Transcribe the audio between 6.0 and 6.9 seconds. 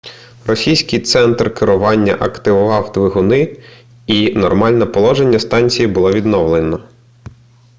відновлено